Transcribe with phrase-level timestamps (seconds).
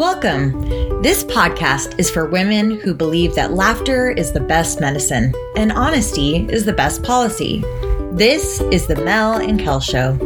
[0.00, 1.02] Welcome.
[1.02, 6.46] This podcast is for women who believe that laughter is the best medicine and honesty
[6.48, 7.62] is the best policy.
[8.10, 10.16] This is the Mel and Kel Show.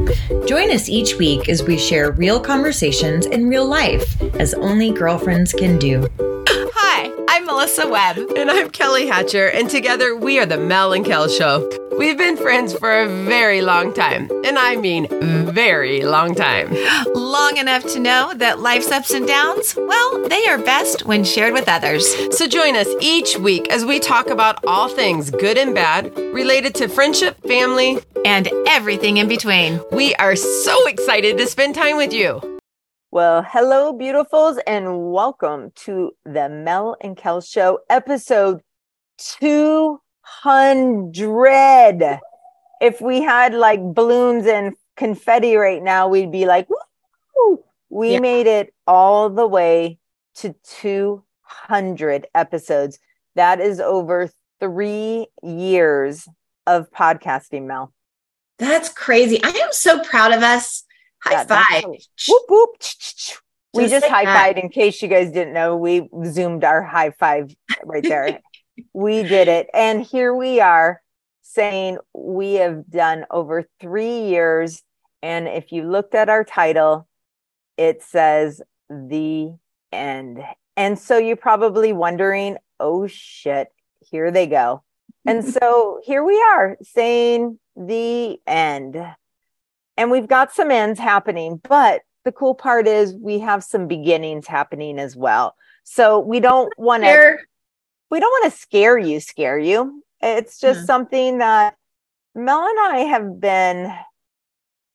[0.46, 5.52] Join us each week as we share real conversations in real life, as only girlfriends
[5.52, 6.06] can do.
[6.20, 8.18] Hi, I'm Melissa Webb.
[8.36, 11.68] And I'm Kelly Hatcher, and together we are the Mel and Kel Show.
[11.96, 15.06] We've been friends for a very long time, and I mean
[15.52, 16.74] very long time.
[17.14, 21.52] Long enough to know that life's ups and downs, well, they are best when shared
[21.52, 22.04] with others.
[22.36, 26.75] So join us each week as we talk about all things good and bad related
[26.76, 29.80] to friendship, family, and everything in between.
[29.93, 32.61] We are so excited to spend time with you.
[33.12, 38.62] Well, hello, beautifuls, and welcome to the Mel and Kel Show, episode
[40.42, 42.20] 200.
[42.81, 47.64] If we had like balloons and confetti right now, we'd be like, Woo!
[47.89, 48.20] we Yeah.
[48.20, 49.98] made it all the way
[50.37, 52.98] to 200 episodes.
[53.36, 56.28] That is over three years
[56.66, 57.92] of podcasting, Mel.
[58.59, 59.42] That's crazy.
[59.42, 60.84] I am so proud of us.
[61.22, 61.84] High five.
[62.28, 62.77] Whoop, whoop.
[63.72, 65.77] We Just just like high fived in case you guys didn't know.
[65.77, 68.41] We zoomed our high five right there.
[68.92, 69.69] we did it.
[69.72, 71.03] And here we are
[71.42, 74.83] saying we have done over three years.
[75.22, 77.06] And if you looked at our title,
[77.77, 79.55] it says the
[79.92, 80.42] end.
[80.77, 83.69] And so you're probably wondering, oh shit,
[84.00, 84.83] here they go.
[85.25, 88.97] And so here we are saying the end.
[89.97, 94.47] And we've got some ends happening, but the cool part is we have some beginnings
[94.47, 95.55] happening as well.
[95.84, 97.36] So we don't want to
[98.10, 100.02] we don't want to scare you, scare you.
[100.20, 100.86] It's just Mhm.
[100.86, 101.77] something that
[102.34, 103.94] Mel and I have been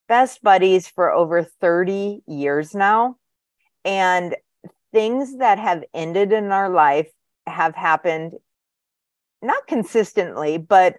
[0.07, 3.17] best buddies for over 30 years now.
[3.85, 4.35] And
[4.91, 7.11] things that have ended in our life
[7.47, 8.33] have happened
[9.41, 10.97] not consistently, but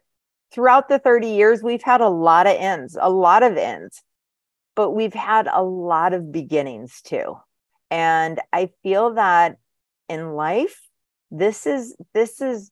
[0.52, 4.02] throughout the 30 years, we've had a lot of ends, a lot of ends,
[4.74, 7.38] but we've had a lot of beginnings too.
[7.90, 9.58] And I feel that
[10.08, 10.89] in life,
[11.30, 12.70] this is this is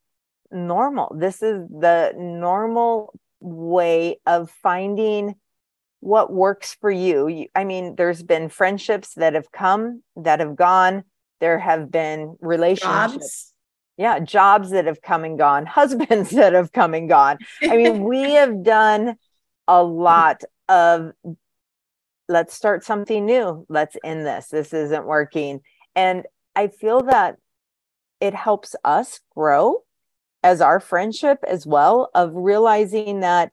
[0.51, 1.15] normal.
[1.17, 5.35] This is the normal way of finding
[6.01, 7.47] what works for you.
[7.55, 11.05] I mean there's been friendships that have come that have gone.
[11.41, 13.15] There have been relationships.
[13.15, 13.55] Jobs.
[13.97, 17.39] yeah jobs that have come and gone husbands that have come and gone.
[17.63, 19.17] I mean we have done
[19.67, 21.13] a lot of
[22.29, 23.65] let's start something new.
[23.69, 24.49] Let's end this.
[24.49, 25.61] This isn't working.
[25.95, 27.37] And i feel that
[28.21, 29.83] it helps us grow
[30.43, 33.53] as our friendship as well of realizing that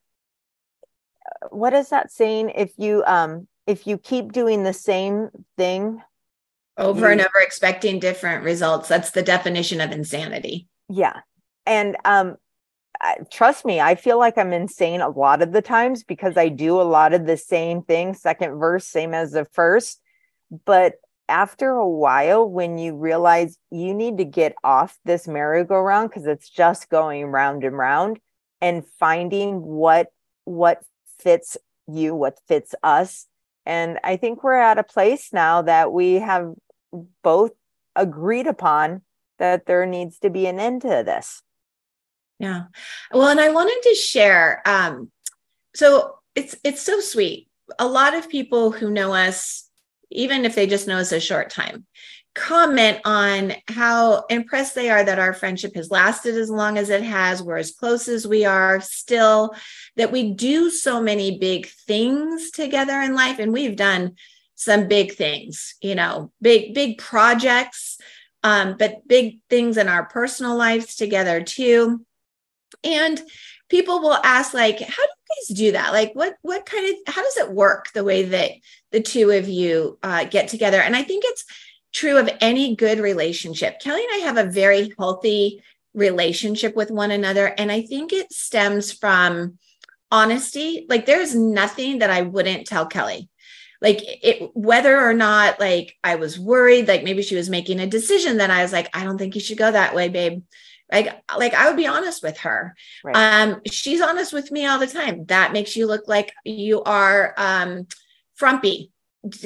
[1.25, 6.01] uh, what is that saying if you um if you keep doing the same thing
[6.77, 8.89] over and over expecting different results.
[8.89, 10.67] That's the definition of insanity.
[10.89, 11.21] yeah
[11.65, 12.35] and um
[13.31, 16.79] trust me i feel like i'm insane a lot of the times because i do
[16.79, 20.01] a lot of the same thing second verse same as the first
[20.65, 20.93] but
[21.27, 26.49] after a while when you realize you need to get off this merry-go-round because it's
[26.49, 28.19] just going round and round
[28.61, 30.07] and finding what
[30.43, 30.83] what
[31.19, 33.27] fits you what fits us
[33.65, 36.53] and i think we're at a place now that we have
[37.23, 37.51] both
[37.95, 39.01] agreed upon
[39.39, 41.41] that there needs to be an end to this
[42.39, 42.63] Yeah.
[43.11, 44.61] Well, and I wanted to share.
[44.65, 45.11] Um,
[45.73, 47.47] so it's it's so sweet.
[47.79, 49.64] A lot of people who know us,
[50.11, 51.85] even if they just know us a short time,
[52.35, 57.01] comment on how impressed they are that our friendship has lasted as long as it
[57.01, 57.41] has.
[57.41, 59.55] We're as close as we are still,
[59.95, 63.39] that we do so many big things together in life.
[63.39, 64.15] And we've done
[64.55, 67.97] some big things, you know, big, big projects,
[68.43, 72.05] um, but big things in our personal lives together too.
[72.83, 73.21] And
[73.69, 75.93] people will ask, like, how do you guys do that?
[75.93, 78.51] Like, what, what kind of, how does it work the way that
[78.91, 80.81] the two of you uh, get together?
[80.81, 81.45] And I think it's
[81.93, 83.79] true of any good relationship.
[83.79, 85.63] Kelly and I have a very healthy
[85.93, 87.47] relationship with one another.
[87.57, 89.57] And I think it stems from
[90.11, 90.85] honesty.
[90.89, 93.29] Like, there's nothing that I wouldn't tell Kelly.
[93.81, 97.85] Like it, whether or not like I was worried, like maybe she was making a
[97.85, 100.43] decision that I was like, I don't think you should go that way, babe.
[100.91, 102.75] Like, like I would be honest with her.
[103.03, 103.15] Right.
[103.15, 105.25] Um, she's honest with me all the time.
[105.25, 107.87] That makes you look like you are um
[108.35, 108.91] frumpy.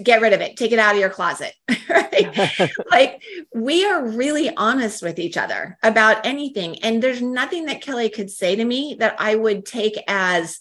[0.04, 0.58] Get rid of it.
[0.58, 1.54] Take it out of your closet.
[1.90, 2.70] right?
[2.92, 3.22] like
[3.54, 8.30] we are really honest with each other about anything and there's nothing that kelly could
[8.30, 10.60] say to me that i would take as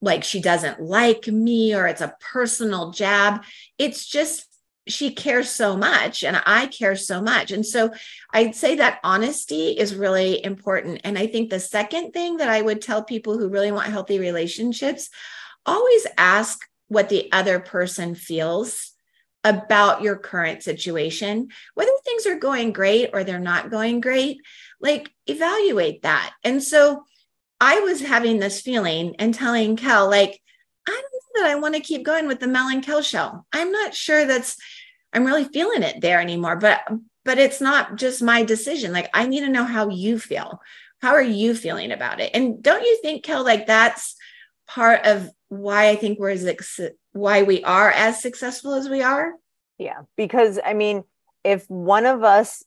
[0.00, 3.42] like she doesn't like me or it's a personal jab
[3.78, 4.47] it's just
[4.88, 7.50] she cares so much and I care so much.
[7.50, 7.92] And so
[8.32, 11.02] I'd say that honesty is really important.
[11.04, 14.18] And I think the second thing that I would tell people who really want healthy
[14.18, 15.10] relationships
[15.66, 18.92] always ask what the other person feels
[19.44, 24.38] about your current situation, whether things are going great or they're not going great,
[24.80, 26.34] like evaluate that.
[26.42, 27.04] And so
[27.60, 30.40] I was having this feeling and telling Kel, like,
[30.88, 33.44] I don't know that I want to keep going with the Mel and Kel show.
[33.52, 34.56] I'm not sure that's
[35.12, 36.56] I'm really feeling it there anymore.
[36.56, 36.80] But
[37.24, 38.92] but it's not just my decision.
[38.92, 40.60] Like I need to know how you feel.
[41.00, 42.30] How are you feeling about it?
[42.34, 44.16] And don't you think, Kel, like that's
[44.66, 46.46] part of why I think we're as
[47.12, 49.32] why we are as successful as we are?
[49.78, 51.04] Yeah, because I mean,
[51.44, 52.64] if one of us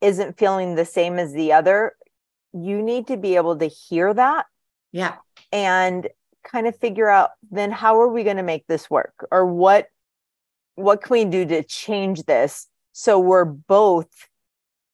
[0.00, 1.94] isn't feeling the same as the other,
[2.52, 4.46] you need to be able to hear that.
[4.92, 5.16] Yeah.
[5.52, 6.08] And
[6.44, 9.88] kind of figure out then how are we going to make this work or what
[10.74, 14.28] what can we do to change this so we're both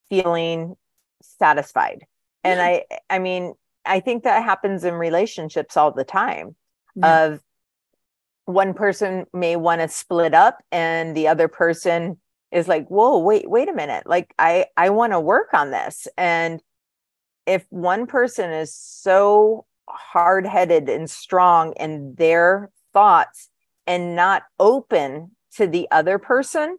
[0.09, 0.75] feeling
[1.21, 2.05] satisfied?
[2.43, 3.53] And i i mean
[3.85, 6.55] i think that happens in relationships all the time
[6.95, 7.25] yeah.
[7.25, 7.41] of
[8.45, 12.17] one person may want to split up and the other person
[12.51, 14.07] is like whoa wait wait a minute.
[14.07, 16.07] Like i i want to work on this.
[16.17, 16.61] And
[17.45, 23.49] if one person is so hard-headed and strong in their thoughts
[23.87, 26.77] and not open to the other person,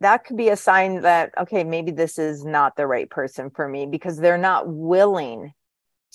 [0.00, 3.68] that could be a sign that, okay, maybe this is not the right person for
[3.68, 5.52] me because they're not willing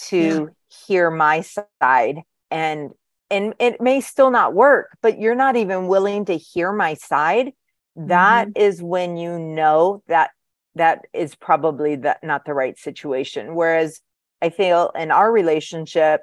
[0.07, 0.45] to yeah.
[0.87, 2.21] hear my side
[2.51, 2.91] and
[3.31, 7.51] and it may still not work but you're not even willing to hear my side
[7.95, 8.61] That mm-hmm.
[8.61, 10.31] is when you know that
[10.75, 13.99] that is probably that not the right situation whereas
[14.41, 16.21] i feel in our relationship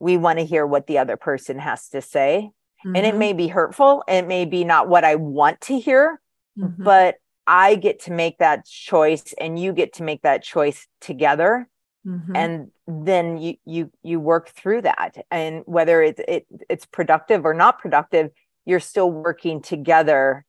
[0.00, 2.50] we want to hear what the other person has to say
[2.84, 2.96] Mm-hmm.
[2.96, 3.18] And it mm-hmm.
[3.18, 6.20] may be hurtful, it may be not what I want to hear,
[6.58, 6.82] mm-hmm.
[6.82, 7.16] but
[7.46, 11.68] I get to make that choice and you get to make that choice together.
[12.06, 12.36] Mm-hmm.
[12.36, 15.16] And then you you you work through that.
[15.30, 18.30] And whether it's it, it's productive or not productive,
[18.64, 20.44] you're still working together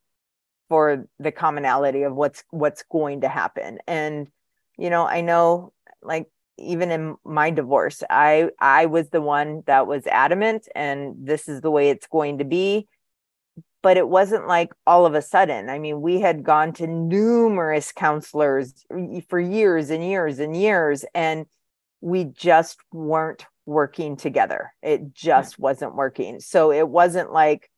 [0.67, 3.79] for the commonality of what's what's going to happen.
[3.87, 4.27] And
[4.77, 6.29] you know, I know like
[6.59, 11.61] even in my divorce i i was the one that was adamant and this is
[11.61, 12.87] the way it's going to be.
[13.81, 17.91] But it wasn't like all of a sudden i mean we had gone to numerous
[17.91, 18.85] counselors
[19.29, 21.45] for years and years and years and
[22.01, 24.73] we just weren't working together.
[24.81, 26.39] It just wasn't working.
[26.39, 27.69] So it wasn't like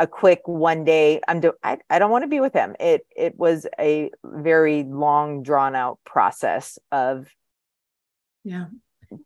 [0.00, 2.76] a quick one day i'm do I, I don't want to be with him.
[2.78, 7.26] It it was a very long drawn out process of
[8.44, 8.66] yeah.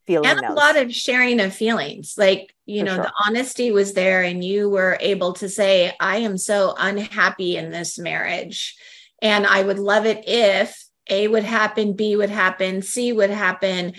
[0.07, 3.05] Feeling and a lot of sharing of feelings like you For know sure.
[3.05, 7.71] the honesty was there and you were able to say i am so unhappy in
[7.71, 8.77] this marriage.
[9.21, 13.95] And i would love it if a would happen b would happen c would happen.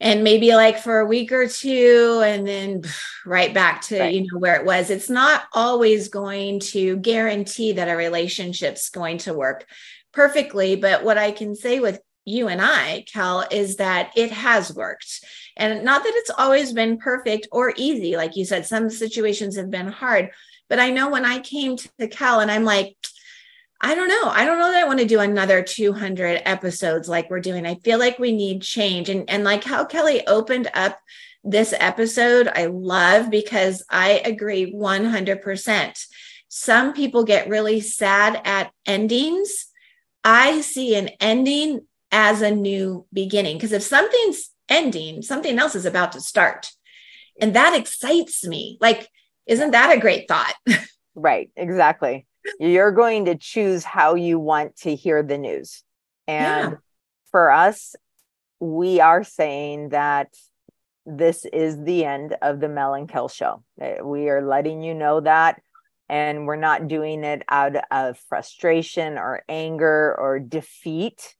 [0.00, 2.82] And maybe like for a week or two and then
[3.24, 4.12] right back to right.
[4.12, 4.90] you know where it was.
[4.90, 9.64] It's not always going to guarantee that a relationship's going to work
[10.12, 14.74] perfectly but what i can say with you and I, Kel, is that it has
[14.74, 15.24] worked.
[15.56, 18.16] And not that it's always been perfect or easy.
[18.16, 20.30] Like you said, some situations have been hard.
[20.68, 22.96] But I know when I came to Kel and I'm like,
[23.80, 24.30] I don't know.
[24.30, 27.66] I don't know that I want to do another 200 episodes like we're doing.
[27.66, 29.08] I feel like we need change.
[29.08, 30.98] And, and like how Kelly opened up
[31.42, 36.06] this episode, I love because I agree 100%.
[36.48, 39.66] Some people get really sad at endings.
[40.22, 41.80] I see an ending
[42.12, 43.56] as a new beginning.
[43.56, 46.70] Because if something's ending, something else is about to start.
[47.40, 48.78] And that excites me.
[48.80, 49.08] Like,
[49.46, 50.54] isn't that a great thought?
[51.14, 52.26] right, exactly.
[52.60, 55.82] You're going to choose how you want to hear the news.
[56.28, 56.76] And yeah.
[57.30, 57.96] for us,
[58.60, 60.28] we are saying that
[61.06, 63.64] this is the end of the Mel and Kel show.
[63.80, 65.60] Uh, we are letting you know that.
[66.08, 71.34] And we're not doing it out of frustration or anger or defeat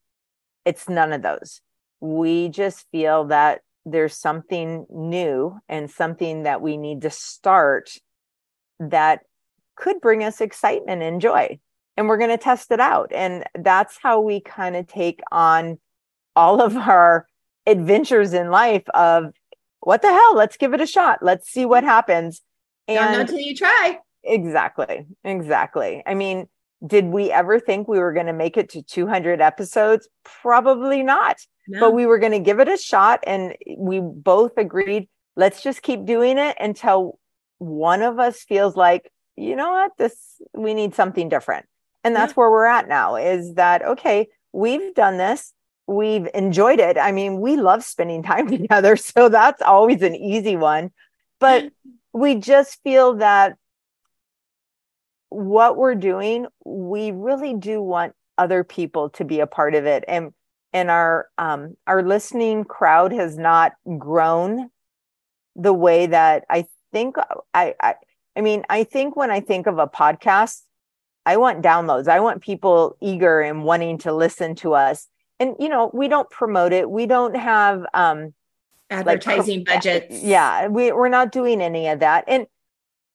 [0.64, 1.60] it's none of those.
[2.00, 7.90] We just feel that there's something new and something that we need to start
[8.78, 9.20] that
[9.76, 11.58] could bring us excitement and joy.
[11.96, 13.12] And we're going to test it out.
[13.12, 15.78] And that's how we kind of take on
[16.34, 17.26] all of our
[17.66, 19.32] adventures in life of
[19.80, 21.18] what the hell, let's give it a shot.
[21.22, 22.40] Let's see what happens.
[22.88, 23.98] And Don't know until you try.
[24.24, 25.06] Exactly.
[25.24, 26.02] Exactly.
[26.06, 26.46] I mean,
[26.86, 30.08] did we ever think we were going to make it to 200 episodes?
[30.24, 31.38] Probably not.
[31.68, 31.80] No.
[31.80, 33.20] But we were going to give it a shot.
[33.26, 37.18] And we both agreed, let's just keep doing it until
[37.58, 41.66] one of us feels like you know what, this, we need something different.
[42.04, 42.34] And that's yeah.
[42.34, 45.52] where we're at now is that, okay, we've done this.
[45.86, 46.98] We've enjoyed it.
[46.98, 48.96] I mean, we love spending time together.
[48.96, 50.90] So that's always an easy one.
[51.38, 51.70] But
[52.12, 53.56] we just feel that
[55.34, 60.04] what we're doing, we really do want other people to be a part of it.
[60.08, 60.32] And
[60.72, 64.70] and our um our listening crowd has not grown
[65.54, 67.16] the way that I think
[67.54, 67.94] I I
[68.36, 70.62] I mean, I think when I think of a podcast,
[71.26, 72.08] I want downloads.
[72.08, 75.08] I want people eager and wanting to listen to us.
[75.38, 76.90] And you know, we don't promote it.
[76.90, 78.34] We don't have um
[78.90, 80.22] advertising like, budgets.
[80.22, 82.24] Yeah, we, we're not doing any of that.
[82.26, 82.46] And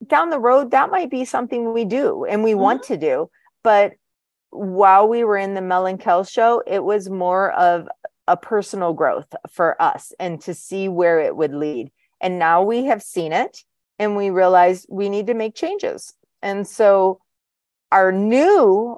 [0.05, 2.61] down the road, that might be something we do and we mm-hmm.
[2.61, 3.29] want to do.
[3.63, 3.93] But
[4.49, 7.87] while we were in the Mel and Kel show, it was more of
[8.27, 11.91] a personal growth for us and to see where it would lead.
[12.21, 13.63] And now we have seen it
[13.99, 16.13] and we realize we need to make changes.
[16.41, 17.21] And so
[17.91, 18.97] our new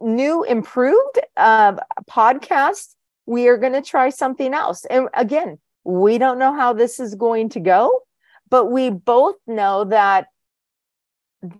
[0.00, 1.72] new improved uh,
[2.10, 2.94] podcast
[3.26, 7.14] we are going to try something else and again we don't know how this is
[7.14, 8.00] going to go
[8.50, 10.28] but we both know that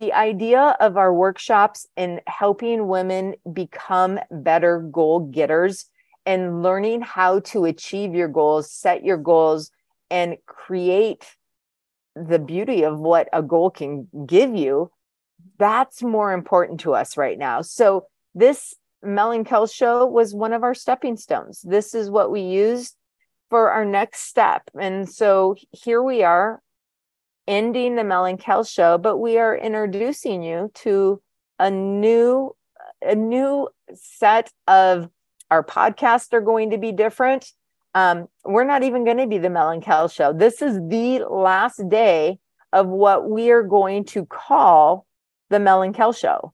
[0.00, 5.87] the idea of our workshops and helping women become better goal getters
[6.25, 9.71] and learning how to achieve your goals set your goals
[10.11, 11.37] and create
[12.17, 14.91] the beauty of what a goal can give you
[15.59, 17.62] that's more important to us right now.
[17.62, 21.61] So this Mel and Kel show was one of our stepping stones.
[21.62, 22.97] This is what we used
[23.50, 24.62] for our next step.
[24.79, 26.61] And so here we are
[27.47, 31.21] ending the Mel and Kel show, but we are introducing you to
[31.59, 32.55] a new
[33.03, 35.11] a new set of
[35.51, 37.53] our podcasts are going to be different.
[37.95, 40.33] Um, we're not even going to be the Mel and Kel show.
[40.33, 42.39] This is the last day
[42.73, 45.07] of what we are going to call
[45.51, 46.53] the Mel and Kel show.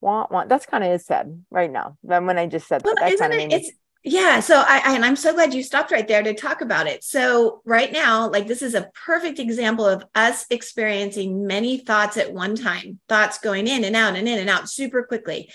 [0.00, 0.50] Want, want.
[0.50, 1.96] That's kind of is said right now.
[2.02, 3.72] Then when I just said well, that, that kind of it's
[4.04, 4.40] yeah.
[4.40, 7.02] So I, I and I'm so glad you stopped right there to talk about it.
[7.02, 12.32] So right now, like this is a perfect example of us experiencing many thoughts at
[12.32, 15.50] one time, thoughts going in and out and in and out super quickly.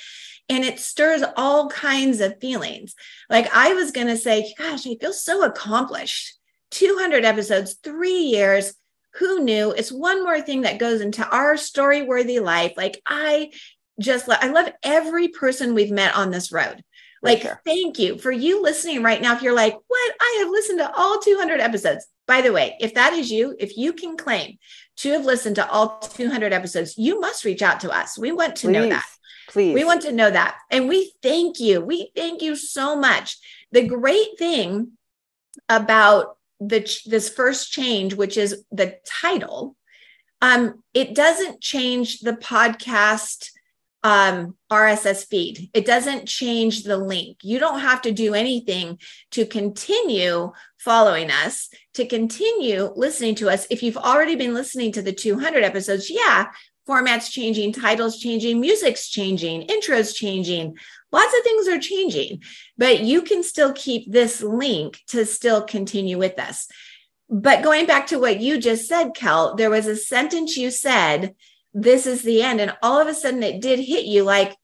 [0.50, 2.96] And it stirs all kinds of feelings.
[3.30, 6.36] Like I was going to say, gosh, I feel so accomplished.
[6.72, 8.74] 200 episodes, three years
[9.16, 13.50] who knew it's one more thing that goes into our story worthy life like i
[14.00, 16.84] just lo- i love every person we've met on this road
[17.22, 17.62] like sure.
[17.66, 18.18] thank you.
[18.18, 20.16] For you listening right now if you're like what?
[20.20, 22.06] I have listened to all 200 episodes.
[22.28, 24.58] By the way if that is you if you can claim
[24.98, 28.18] to have listened to all 200 episodes you must reach out to us.
[28.18, 29.06] We want to please, know that.
[29.50, 29.74] Please.
[29.74, 30.58] We want to know that.
[30.70, 31.82] And we thank you.
[31.82, 33.38] We thank you so much.
[33.72, 34.92] The great thing
[35.68, 39.76] about the this first change, which is the title,
[40.42, 43.50] um, it doesn't change the podcast
[44.04, 45.70] um, RSS feed.
[45.74, 47.38] It doesn't change the link.
[47.42, 49.00] You don't have to do anything
[49.32, 53.68] to continue following us, to continue listening to us.
[53.70, 56.48] If you've already been listening to the 200 episodes, yeah,
[56.88, 60.78] formats changing, titles changing, music's changing, intros changing,
[61.12, 62.42] lots of things are changing,
[62.78, 66.68] but you can still keep this link to still continue with us.
[67.30, 71.36] But going back to what you just said, Kel, there was a sentence you said,
[71.74, 72.62] this is the end.
[72.62, 74.56] And all of a sudden it did hit you like,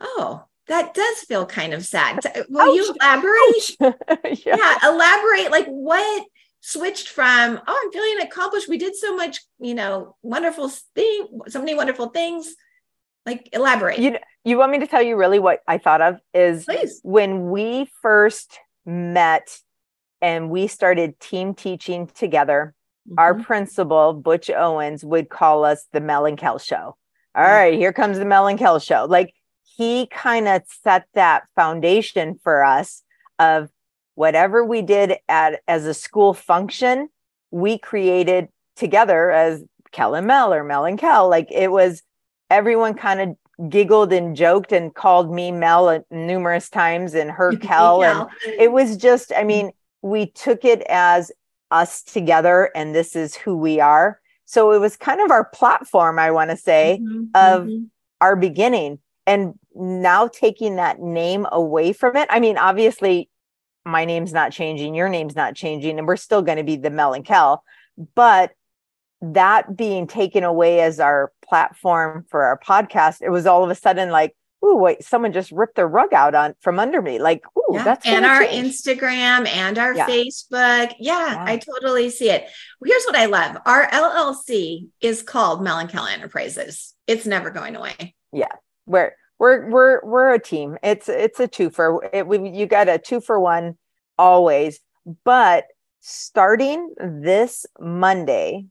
[0.00, 2.20] oh, that does feel kind of sad.
[2.48, 2.76] Will Ouch.
[2.76, 3.76] you elaborate?
[4.46, 4.56] yeah.
[4.56, 5.50] yeah, elaborate.
[5.50, 6.26] Like what
[6.60, 8.68] switched from, oh, I'm feeling accomplished.
[8.68, 12.54] We did so much, you know, wonderful thing, so many wonderful things.
[13.26, 13.98] Like elaborate.
[13.98, 17.00] You you want me to tell you really what I thought of is Please.
[17.02, 19.58] when we first met
[20.22, 22.74] and we started team teaching together,
[23.08, 23.18] mm-hmm.
[23.18, 26.96] our principal, Butch Owens, would call us the Mel and Kel show.
[27.34, 27.52] All mm-hmm.
[27.52, 29.06] right, here comes the Mel and Kel show.
[29.08, 29.34] Like
[29.76, 33.02] he kind of set that foundation for us
[33.38, 33.70] of
[34.14, 37.08] whatever we did at as a school function,
[37.50, 39.62] we created together as
[39.92, 41.28] Kel and Mel or Mel and Kel.
[41.28, 42.02] Like it was
[42.50, 48.02] everyone kind of giggled and joked and called me Mel numerous times and her Kel.
[48.02, 49.72] And it was just, I mean,
[50.02, 51.32] we took it as
[51.70, 54.20] us together and this is who we are.
[54.44, 57.84] So it was kind of our platform, I want to say, mm-hmm, of mm-hmm.
[58.20, 58.98] our beginning.
[59.26, 62.28] And now taking that name away from it.
[62.30, 63.28] I mean, obviously,
[63.84, 66.90] my name's not changing, your name's not changing, and we're still going to be the
[66.90, 67.62] Mel and Kel.
[68.14, 68.52] But
[69.20, 73.74] that being taken away as our platform for our podcast, it was all of a
[73.74, 74.34] sudden like,
[74.64, 77.18] ooh, wait, someone just ripped the rug out on from under me.
[77.18, 78.74] Like, ooh, Yeah, that's and our change.
[78.74, 80.06] Instagram and our Yeah.
[80.06, 80.94] Facebook.
[80.98, 81.44] Yeah, Yeah.
[81.46, 82.48] I totally see it.
[82.84, 83.56] Here's what I love.
[83.66, 86.94] Our LLC is called Melancholy Enterprises.
[87.06, 88.14] It's never going away.
[88.32, 88.52] Yeah,
[88.86, 90.76] we're we're we're we're a team.
[90.82, 93.78] It's it's a two for it, we, you got a two for one
[94.18, 94.80] always.
[95.24, 95.64] But
[96.00, 98.66] starting this Monday,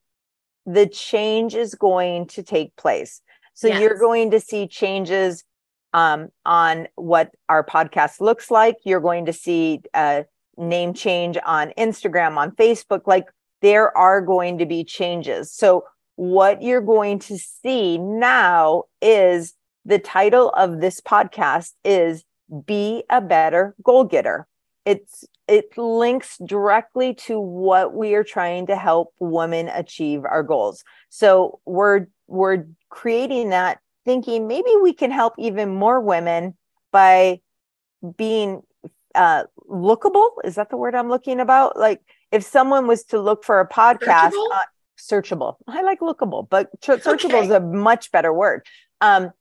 [0.65, 3.21] the change is going to take place.
[3.53, 5.43] So you're going to see changes
[5.93, 8.75] um, on what our podcast looks like.
[8.83, 10.25] You're going to see a
[10.57, 13.01] name change on Instagram, on Facebook.
[13.05, 13.25] Like
[13.61, 15.51] there are going to be changes.
[15.51, 19.53] So what you're going to see now is
[19.85, 22.23] the title of this podcast is
[22.65, 24.47] be a better goal getter
[24.85, 30.83] it's it links directly to what we are trying to help women achieve our goals
[31.09, 36.55] so we're we're creating that thinking maybe we can help even more women
[36.93, 37.39] by
[38.15, 38.61] being
[39.15, 41.99] uh lookable is that the word i'm looking about like
[42.31, 44.51] if someone was to look for a podcast Searchable?
[44.53, 44.59] uh,
[44.97, 47.45] searchable i like lookable but searchable Okay.
[47.45, 48.65] is a much better word
[49.01, 49.31] um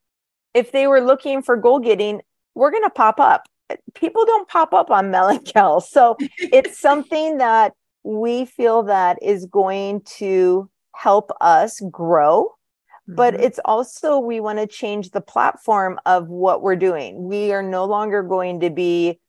[0.52, 2.20] if they were looking for goal getting
[2.56, 3.44] we're going to pop up
[3.94, 6.16] people don't pop up on Mel and So
[6.52, 12.55] it's something that we feel that is going to help us grow.
[13.08, 13.40] But Mhm.
[13.40, 17.28] it's also, we want to change the platform of what we're doing.
[17.28, 19.20] We are no longer going to be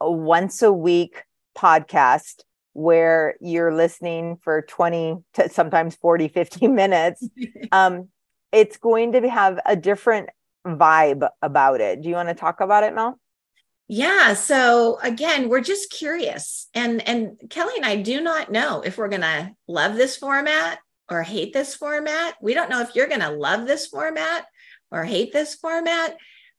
[0.00, 1.24] a once a week
[1.56, 2.42] podcast
[2.74, 7.26] where you're listening for 20 to sometimes 40, 50 minutes.
[7.72, 8.08] um,
[8.52, 10.30] it's going to have a different
[10.66, 12.00] vibe about it.
[12.02, 13.18] Do you want to talk about it, Mel?
[13.86, 14.32] Yeah.
[14.34, 16.68] So again, we're just curious.
[16.72, 20.78] And and Kelly and I do not know if we're gonna love this format
[21.10, 22.34] or hate this format.
[22.40, 24.46] We don't know if you're gonna love this format
[24.90, 26.16] or hate this format,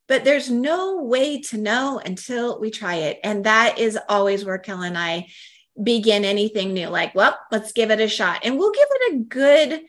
[0.07, 3.19] but there's no way to know until we try it.
[3.23, 5.27] And that is always where Kelly and I
[5.81, 6.87] begin anything new.
[6.87, 8.41] Like, well, let's give it a shot.
[8.43, 9.81] And we'll give it a good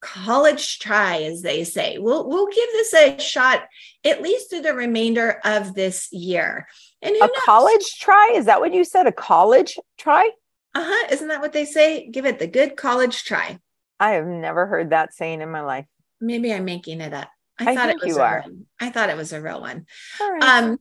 [0.00, 1.98] college try, as they say.
[1.98, 3.64] We'll we'll give this a shot
[4.04, 6.68] at least through the remainder of this year.
[7.02, 7.30] And A knows?
[7.44, 8.34] college try?
[8.36, 9.06] Is that what you said?
[9.06, 10.30] A college try?
[10.74, 11.06] Uh-huh.
[11.10, 12.08] Isn't that what they say?
[12.08, 13.58] Give it the good college try.
[13.98, 15.86] I have never heard that saying in my life.
[16.20, 17.28] Maybe I'm making it up.
[17.58, 18.44] I thought think it was you are.
[18.46, 19.86] real- I thought it was a real one.
[20.20, 20.42] Right.
[20.42, 20.78] Um,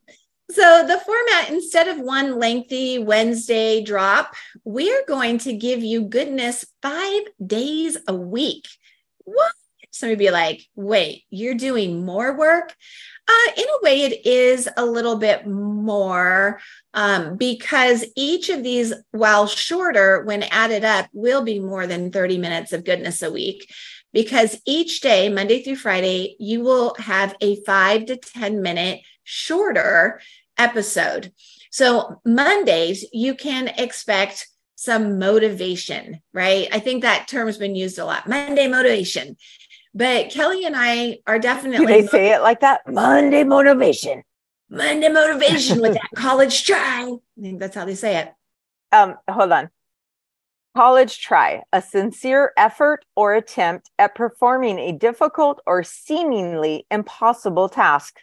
[0.51, 6.01] so the format, instead of one lengthy Wednesday drop, we are going to give you
[6.03, 8.67] goodness five days a week.
[9.23, 9.51] What?
[9.95, 12.75] Some would be like, wait, you're doing more work?
[13.29, 16.59] Uh, in a way, it is a little bit more
[16.93, 22.37] um, because each of these, while shorter, when added up, will be more than 30
[22.37, 23.71] minutes of goodness a week.
[24.11, 30.19] Because each day, Monday through Friday, you will have a five to 10 minute shorter
[30.57, 31.31] episode.
[31.71, 36.67] So, Mondays, you can expect some motivation, right?
[36.71, 39.37] I think that term's been used a lot Monday motivation.
[39.95, 41.85] But Kelly and I are definitely.
[41.85, 42.81] Do they say it like that?
[42.85, 44.23] Monday motivation.
[44.69, 47.09] Monday motivation with that college try.
[47.37, 48.33] I think that's how they say it.
[48.91, 49.69] Um, hold on.
[50.75, 58.17] College try, a sincere effort or attempt at performing a difficult or seemingly impossible task.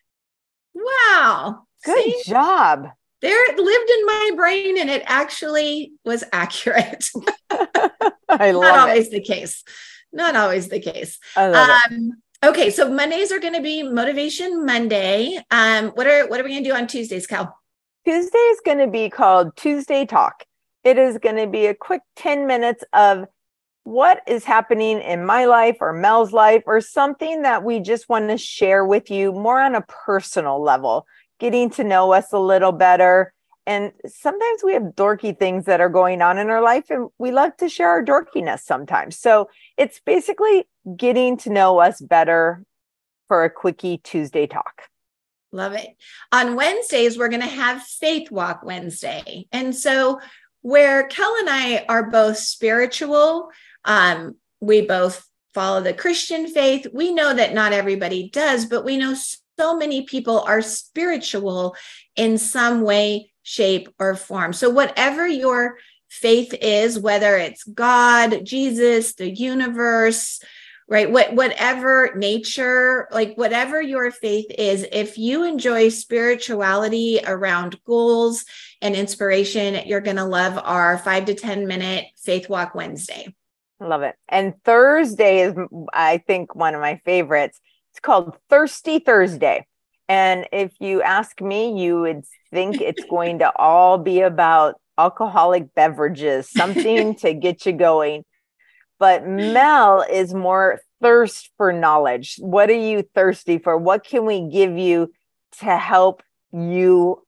[0.75, 1.63] Wow.
[1.85, 2.23] Good See?
[2.27, 2.89] job.
[3.23, 7.09] There it lived in my brain and it actually was accurate.
[7.51, 8.91] I Not love it.
[8.91, 9.65] always the case.
[10.13, 11.19] Not always the case.
[11.37, 11.93] I love it.
[11.93, 12.13] Um,
[12.45, 15.39] okay, so Mondays are going to be Motivation Monday.
[15.51, 17.57] Um, what are what are we going to do on Tuesdays, Kel?
[18.05, 20.45] Tuesday is going to be called Tuesday Talk.
[20.85, 23.27] It is going to be a quick 10 minutes of
[23.85, 28.29] what is happening in my life or Mel's life or something that we just want
[28.29, 31.07] to share with you more on a personal level,
[31.39, 33.33] getting to know us a little better.
[33.67, 37.31] And sometimes we have dorky things that are going on in our life, and we
[37.31, 39.17] love to share our dorkiness sometimes.
[39.17, 40.65] So it's basically
[40.97, 42.65] getting to know us better
[43.29, 44.83] for a quickie Tuesday talk.
[45.53, 45.97] Love it.
[46.33, 49.47] On Wednesdays, we're going to have Faith Walk Wednesday.
[49.53, 50.19] And so,
[50.63, 53.51] where Kel and I are both spiritual,
[53.85, 56.87] um, we both follow the Christian faith.
[56.93, 59.15] We know that not everybody does, but we know
[59.59, 61.77] so many people are spiritual
[62.17, 64.53] in some way, shape, or form.
[64.53, 65.77] So, whatever your
[66.09, 70.41] faith is, whether it's God, Jesus, the universe,
[70.89, 78.45] right what whatever nature like whatever your faith is if you enjoy spirituality around goals
[78.83, 83.33] and inspiration you're going to love our 5 to 10 minute faith walk wednesday
[83.83, 84.15] Love it.
[84.29, 85.55] And Thursday is,
[85.93, 87.61] I think, one of my favorites.
[87.93, 89.67] It's called Thirsty Thursday.
[90.09, 95.75] And if you ask me, you would think it's going to all be about alcoholic
[95.75, 98.25] beverages, something to get you going.
[98.99, 102.37] But Mel is more thirst for knowledge.
[102.39, 103.77] What are you thirsty for?
[103.77, 105.13] What can we give you
[105.61, 107.23] to help you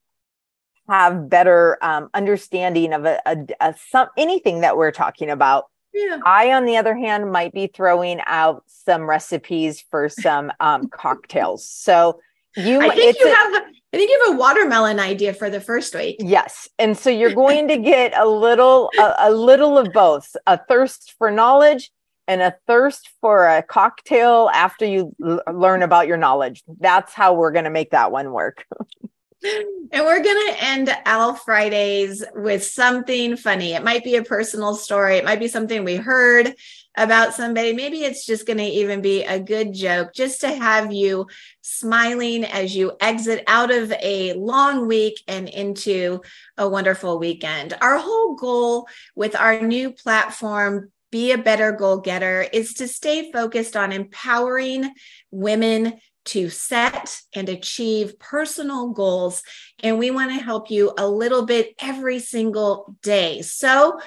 [0.89, 5.65] have better um, understanding of a, a, a, some anything that we're talking about?
[5.95, 6.19] Yeah.
[6.27, 11.67] I, on the other hand, might be throwing out some recipes for some um, cocktails.
[11.67, 12.21] So
[12.57, 13.63] you, I think you a, have.
[13.93, 16.17] I think you have a watermelon idea for the first week.
[16.19, 20.59] Yes, and so you're going to get a little, a, a little of both: a
[20.59, 21.91] thirst for knowledge
[22.27, 26.63] and a thirst for a cocktail after you l- learn about your knowledge.
[26.81, 28.65] That's how we're going to make that one work.
[29.45, 33.75] and we're going to end Al Fridays with something funny.
[33.75, 36.55] It might be a personal story, it might be something we heard
[36.97, 37.73] about somebody.
[37.73, 41.27] Maybe it's just going to even be a good joke just to have you
[41.61, 46.23] smiling as you exit out of a long week and into
[46.57, 47.77] a wonderful weekend.
[47.81, 53.33] Our whole goal with our new platform, Be a Better Goal Getter, is to stay
[53.33, 54.95] focused on empowering
[55.31, 59.43] women to set and achieve personal goals.
[59.83, 63.43] And we want to help you a little bit every single day.
[63.43, 64.01] So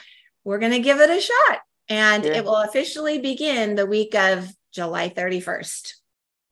[0.44, 1.60] we're going to give it a shot.
[1.90, 2.38] And yeah.
[2.38, 5.94] it will officially begin the week of July 31st.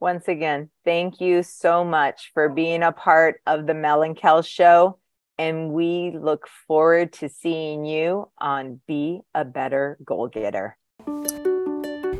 [0.00, 4.42] Once again, thank you so much for being a part of the Mel and Kel
[4.42, 4.98] show.
[5.38, 10.76] And we look forward to seeing you on Be a Better Goal Getter.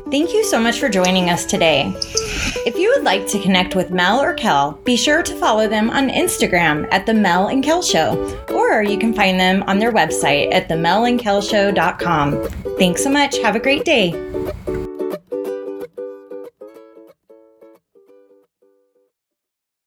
[0.09, 1.93] Thank you so much for joining us today.
[2.65, 5.89] If you would like to connect with Mel or Kel, be sure to follow them
[5.89, 9.91] on Instagram at The Mel and Kel Show, or you can find them on their
[9.91, 12.47] website at themelandkelshow.com.
[12.77, 13.37] Thanks so much.
[13.39, 14.11] Have a great day.